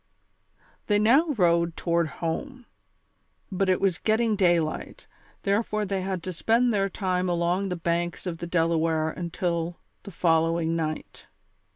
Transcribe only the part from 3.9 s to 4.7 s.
getting day